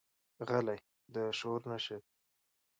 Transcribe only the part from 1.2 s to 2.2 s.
شعور نښه لري.